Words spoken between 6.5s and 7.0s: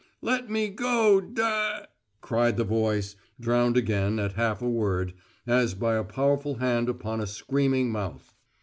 hand